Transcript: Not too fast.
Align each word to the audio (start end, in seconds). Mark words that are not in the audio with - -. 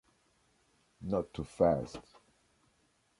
Not 1.01 1.31
too 1.31 1.43
fast. 1.43 1.99